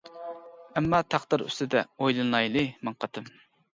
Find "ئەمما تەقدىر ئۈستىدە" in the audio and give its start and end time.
0.79-1.85